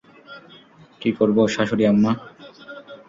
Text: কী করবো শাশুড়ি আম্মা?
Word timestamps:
কী 1.01 1.09
করবো 1.17 1.41
শাশুড়ি 1.53 1.83
আম্মা? 1.91 2.11